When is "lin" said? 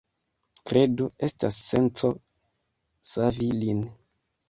3.63-3.89